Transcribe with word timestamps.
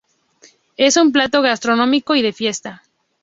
Es 0.77 0.97
un 0.97 1.11
plato 1.11 1.43
gastronómico 1.43 2.15
y 2.15 2.23
de 2.23 2.33
fiesta. 2.33 2.81